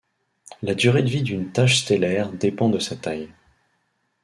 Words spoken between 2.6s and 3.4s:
de sa taille.